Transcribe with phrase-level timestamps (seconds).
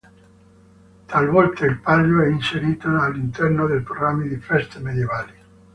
[1.05, 5.33] Talvolta il Palio è inserito all'interno dei programmi di feste medievali.